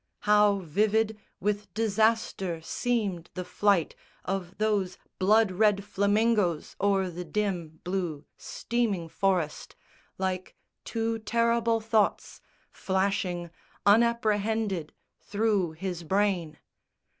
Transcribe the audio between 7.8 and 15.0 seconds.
Blue steaming forest, like two terrible thoughts Flashing, unapprehended,